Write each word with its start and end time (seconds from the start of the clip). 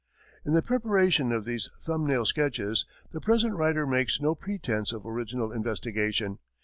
In 0.43 0.53
the 0.53 0.63
preparation 0.63 1.31
of 1.31 1.45
these 1.45 1.69
thumb 1.77 2.07
nail 2.07 2.25
sketches, 2.25 2.87
the 3.11 3.21
present 3.21 3.55
writer 3.55 3.85
makes 3.85 4.19
no 4.19 4.33
pretense 4.33 4.91
of 4.91 5.05
original 5.05 5.51
investigation. 5.51 6.39